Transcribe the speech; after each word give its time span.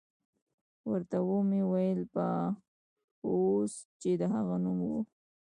ورته 0.89 1.17
ومې 1.27 1.61
ویل: 1.71 2.01
باکوس، 2.13 3.73
چې 4.01 4.11
د 4.19 4.21
هغه 4.33 4.55
نوم 4.63 4.79
وو. 4.87 4.99